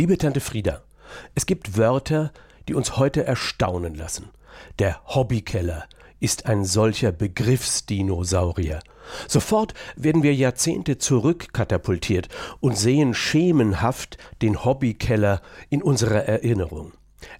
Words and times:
Liebe 0.00 0.16
Tante 0.16 0.40
Frieda, 0.40 0.80
es 1.34 1.44
gibt 1.44 1.76
Wörter, 1.76 2.32
die 2.66 2.72
uns 2.72 2.96
heute 2.96 3.26
erstaunen 3.26 3.94
lassen. 3.94 4.30
Der 4.78 4.98
Hobbykeller 5.04 5.84
ist 6.20 6.46
ein 6.46 6.64
solcher 6.64 7.12
Begriffsdinosaurier. 7.12 8.80
Sofort 9.28 9.74
werden 9.96 10.22
wir 10.22 10.34
Jahrzehnte 10.34 10.96
zurückkatapultiert 10.96 12.30
und 12.60 12.78
sehen 12.78 13.12
schemenhaft 13.12 14.16
den 14.40 14.64
Hobbykeller 14.64 15.42
in 15.68 15.82
unserer 15.82 16.24
Erinnerung. 16.24 16.92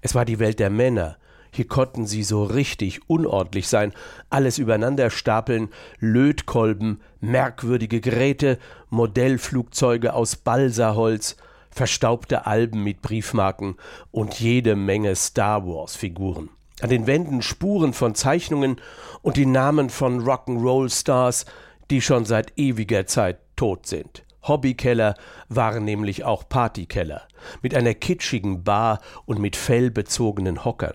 Es 0.03 0.15
war 0.15 0.27
die 0.27 0.39
Welt 0.39 0.59
der 0.59 0.69
Männer, 0.69 1.17
hier 1.53 1.67
konnten 1.67 2.07
sie 2.07 2.23
so 2.23 2.45
richtig 2.45 3.09
unordentlich 3.09 3.69
sein, 3.69 3.95
alles 4.29 4.59
übereinander 4.59 5.09
stapeln, 5.09 5.71
Lötkolben, 5.99 7.01
merkwürdige 7.21 8.03
Geräte, 8.03 8.59
Modellflugzeuge 8.91 10.13
aus 10.13 10.37
Balsaholz, 10.37 11.37
verstaubte 11.71 12.47
Alben 12.47 12.83
mit 12.83 13.03
Briefmarken 13.03 13.77
und 14.11 14.41
jede 14.41 14.77
Menge 14.77 15.17
Star 15.17 15.67
Wars 15.67 15.97
Figuren. 15.97 16.51
An 16.81 16.91
den 16.91 17.07
Wänden 17.07 17.43
Spuren 17.43 17.93
von 17.93 18.15
Zeichnungen 18.15 18.81
und 19.23 19.37
die 19.37 19.47
Namen 19.47 19.91
von 19.91 20.23
Rock'n'Roll 20.23 20.91
Stars, 20.91 21.45
die 21.91 22.01
schon 22.01 22.25
seit 22.25 22.59
ewiger 22.59 23.07
Zeit 23.07 23.39
tot 23.57 23.87
sind. 23.87 24.25
Hobbykeller 24.43 25.15
waren 25.49 25.85
nämlich 25.85 26.25
auch 26.25 26.49
Partykeller, 26.49 27.23
mit 27.61 27.75
einer 27.75 27.95
kitschigen 27.95 28.65
Bar 28.65 29.01
und 29.27 29.39
mit 29.39 29.57
fellbezogenen 29.57 30.65
Hockern. 30.65 30.95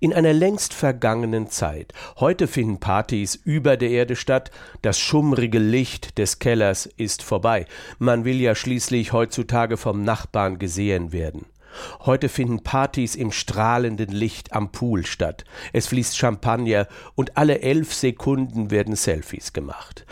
In 0.00 0.12
einer 0.12 0.32
längst 0.32 0.74
vergangenen 0.74 1.48
Zeit. 1.48 1.92
Heute 2.18 2.46
finden 2.46 2.80
Partys 2.80 3.34
über 3.34 3.76
der 3.76 3.90
Erde 3.90 4.16
statt. 4.16 4.50
Das 4.82 4.98
schummrige 4.98 5.58
Licht 5.58 6.18
des 6.18 6.38
Kellers 6.38 6.86
ist 6.86 7.22
vorbei. 7.22 7.66
Man 7.98 8.24
will 8.24 8.40
ja 8.40 8.54
schließlich 8.54 9.12
heutzutage 9.12 9.76
vom 9.76 10.02
Nachbarn 10.02 10.58
gesehen 10.58 11.12
werden. 11.12 11.46
Heute 12.00 12.28
finden 12.28 12.62
Partys 12.62 13.14
im 13.14 13.32
strahlenden 13.32 14.10
Licht 14.10 14.52
am 14.52 14.72
Pool 14.72 15.04
statt. 15.06 15.44
Es 15.72 15.86
fließt 15.88 16.16
Champagner 16.16 16.88
und 17.14 17.36
alle 17.36 17.60
elf 17.60 17.94
Sekunden 17.94 18.70
werden 18.70 18.96
Selfies 18.96 19.52
gemacht. 19.52 20.06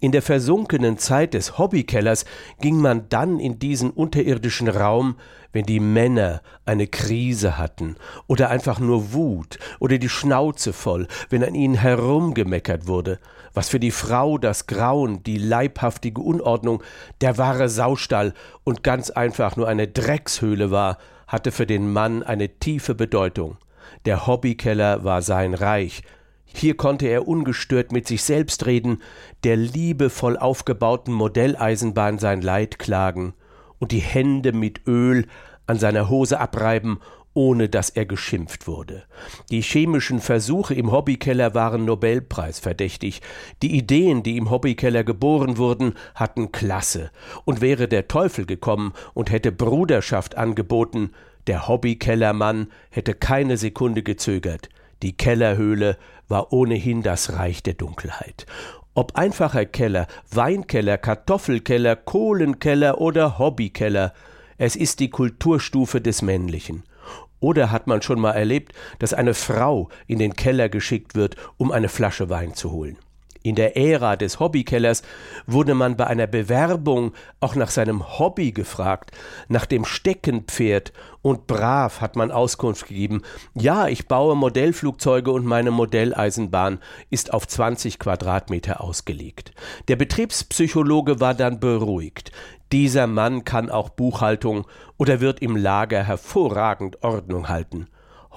In 0.00 0.12
der 0.12 0.22
versunkenen 0.22 0.96
Zeit 0.96 1.34
des 1.34 1.58
Hobbykellers 1.58 2.24
ging 2.60 2.76
man 2.76 3.08
dann 3.08 3.40
in 3.40 3.58
diesen 3.58 3.90
unterirdischen 3.90 4.68
Raum, 4.68 5.16
wenn 5.52 5.64
die 5.64 5.80
Männer 5.80 6.40
eine 6.64 6.86
Krise 6.86 7.58
hatten 7.58 7.96
oder 8.28 8.48
einfach 8.48 8.78
nur 8.78 9.12
Wut 9.12 9.58
oder 9.80 9.98
die 9.98 10.08
Schnauze 10.08 10.72
voll, 10.72 11.08
wenn 11.30 11.42
an 11.42 11.56
ihnen 11.56 11.74
herumgemeckert 11.74 12.86
wurde, 12.86 13.18
was 13.54 13.70
für 13.70 13.80
die 13.80 13.90
Frau 13.90 14.38
das 14.38 14.68
Grauen, 14.68 15.24
die 15.24 15.38
leibhaftige 15.38 16.20
Unordnung, 16.20 16.80
der 17.20 17.36
wahre 17.36 17.68
Saustall 17.68 18.34
und 18.62 18.84
ganz 18.84 19.10
einfach 19.10 19.56
nur 19.56 19.66
eine 19.66 19.88
Dreckshöhle 19.88 20.70
war, 20.70 20.98
hatte 21.26 21.50
für 21.50 21.66
den 21.66 21.92
Mann 21.92 22.22
eine 22.22 22.48
tiefe 22.48 22.94
Bedeutung. 22.94 23.56
Der 24.04 24.28
Hobbykeller 24.28 25.02
war 25.02 25.22
sein 25.22 25.54
Reich, 25.54 26.02
hier 26.54 26.76
konnte 26.76 27.06
er 27.06 27.28
ungestört 27.28 27.92
mit 27.92 28.06
sich 28.06 28.22
selbst 28.22 28.66
reden, 28.66 29.02
der 29.44 29.56
liebevoll 29.56 30.36
aufgebauten 30.36 31.14
Modelleisenbahn 31.14 32.18
sein 32.18 32.42
Leid 32.42 32.78
klagen 32.78 33.34
und 33.78 33.92
die 33.92 34.00
Hände 34.00 34.52
mit 34.52 34.86
Öl 34.86 35.26
an 35.66 35.78
seiner 35.78 36.08
Hose 36.08 36.40
abreiben, 36.40 36.98
ohne 37.34 37.68
dass 37.68 37.90
er 37.90 38.04
geschimpft 38.04 38.66
wurde. 38.66 39.04
Die 39.50 39.60
chemischen 39.60 40.20
Versuche 40.20 40.74
im 40.74 40.90
Hobbykeller 40.90 41.54
waren 41.54 41.84
Nobelpreisverdächtig. 41.84 43.22
Die 43.62 43.76
Ideen, 43.76 44.24
die 44.24 44.36
im 44.36 44.50
Hobbykeller 44.50 45.04
geboren 45.04 45.56
wurden, 45.56 45.94
hatten 46.16 46.50
Klasse. 46.50 47.12
Und 47.44 47.60
wäre 47.60 47.86
der 47.86 48.08
Teufel 48.08 48.44
gekommen 48.44 48.92
und 49.14 49.30
hätte 49.30 49.52
Bruderschaft 49.52 50.36
angeboten, 50.36 51.12
der 51.46 51.68
Hobbykellermann 51.68 52.72
hätte 52.90 53.14
keine 53.14 53.56
Sekunde 53.56 54.02
gezögert. 54.02 54.68
Die 55.02 55.16
Kellerhöhle 55.16 55.96
war 56.28 56.52
ohnehin 56.52 57.02
das 57.02 57.34
Reich 57.34 57.62
der 57.62 57.74
Dunkelheit. 57.74 58.46
Ob 58.94 59.16
einfacher 59.16 59.64
Keller, 59.64 60.08
Weinkeller, 60.30 60.98
Kartoffelkeller, 60.98 61.94
Kohlenkeller 61.94 63.00
oder 63.00 63.38
Hobbykeller, 63.38 64.12
es 64.56 64.74
ist 64.74 64.98
die 64.98 65.10
Kulturstufe 65.10 66.00
des 66.00 66.20
Männlichen. 66.20 66.82
Oder 67.40 67.70
hat 67.70 67.86
man 67.86 68.02
schon 68.02 68.20
mal 68.20 68.32
erlebt, 68.32 68.72
dass 68.98 69.14
eine 69.14 69.34
Frau 69.34 69.88
in 70.08 70.18
den 70.18 70.34
Keller 70.34 70.68
geschickt 70.68 71.14
wird, 71.14 71.36
um 71.56 71.70
eine 71.70 71.88
Flasche 71.88 72.28
Wein 72.28 72.54
zu 72.54 72.72
holen? 72.72 72.98
In 73.48 73.54
der 73.54 73.78
Ära 73.78 74.16
des 74.16 74.40
Hobbykellers 74.40 75.02
wurde 75.46 75.72
man 75.72 75.96
bei 75.96 76.06
einer 76.06 76.26
Bewerbung 76.26 77.14
auch 77.40 77.54
nach 77.54 77.70
seinem 77.70 78.18
Hobby 78.18 78.52
gefragt, 78.52 79.10
nach 79.48 79.64
dem 79.64 79.86
Steckenpferd, 79.86 80.92
und 81.22 81.46
brav 81.46 82.02
hat 82.02 82.14
man 82.14 82.30
Auskunft 82.30 82.88
gegeben, 82.88 83.22
ja, 83.54 83.88
ich 83.88 84.06
baue 84.06 84.36
Modellflugzeuge 84.36 85.30
und 85.30 85.46
meine 85.46 85.70
Modelleisenbahn 85.70 86.78
ist 87.08 87.32
auf 87.32 87.48
20 87.48 87.98
Quadratmeter 87.98 88.82
ausgelegt. 88.82 89.52
Der 89.88 89.96
Betriebspsychologe 89.96 91.18
war 91.18 91.32
dann 91.32 91.58
beruhigt. 91.58 92.32
Dieser 92.70 93.06
Mann 93.06 93.46
kann 93.46 93.70
auch 93.70 93.88
Buchhaltung 93.88 94.66
oder 94.98 95.22
wird 95.22 95.40
im 95.40 95.56
Lager 95.56 96.02
hervorragend 96.02 97.02
Ordnung 97.02 97.48
halten. 97.48 97.88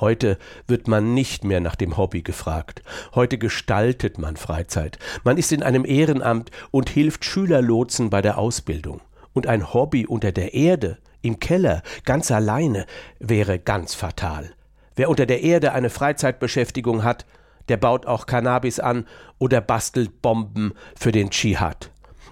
Heute 0.01 0.39
wird 0.67 0.87
man 0.87 1.13
nicht 1.13 1.43
mehr 1.43 1.59
nach 1.59 1.75
dem 1.75 1.95
Hobby 1.95 2.23
gefragt. 2.23 2.81
Heute 3.13 3.37
gestaltet 3.37 4.17
man 4.17 4.35
Freizeit. 4.35 4.97
Man 5.23 5.37
ist 5.37 5.51
in 5.51 5.61
einem 5.61 5.85
Ehrenamt 5.85 6.49
und 6.71 6.89
hilft 6.89 7.23
Schülerlotsen 7.23 8.09
bei 8.09 8.23
der 8.23 8.39
Ausbildung. 8.39 9.01
Und 9.33 9.45
ein 9.45 9.73
Hobby 9.73 10.07
unter 10.07 10.31
der 10.31 10.55
Erde, 10.55 10.97
im 11.21 11.39
Keller, 11.39 11.83
ganz 12.03 12.31
alleine, 12.31 12.87
wäre 13.19 13.59
ganz 13.59 13.93
fatal. 13.93 14.51
Wer 14.95 15.07
unter 15.07 15.27
der 15.27 15.43
Erde 15.43 15.71
eine 15.71 15.91
Freizeitbeschäftigung 15.91 17.03
hat, 17.03 17.27
der 17.69 17.77
baut 17.77 18.07
auch 18.07 18.25
Cannabis 18.25 18.79
an 18.79 19.05
oder 19.37 19.61
bastelt 19.61 20.23
Bomben 20.23 20.73
für 20.99 21.11
den 21.11 21.29
Dschihad. 21.29 21.91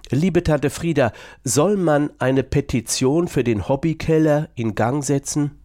Liebe 0.10 0.42
Tante 0.42 0.72
Frieda, 0.72 1.12
soll 1.44 1.78
man 1.78 2.10
eine 2.18 2.42
Petition 2.42 3.28
für 3.28 3.44
den 3.44 3.68
Hobbykeller 3.68 4.50
in 4.56 4.74
Gang 4.74 5.04
setzen? 5.04 5.60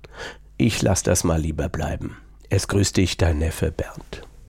Ich 0.57 0.83
lass 0.83 1.03
das 1.03 1.25
mal 1.25 1.41
lieber 1.41 1.69
bleiben. 1.69 2.17
Es 2.49 2.69
grüßt 2.69 2.97
dich, 2.97 3.17
dein 3.17 3.39
Neffe 3.39 3.73
Bernd. 3.73 4.23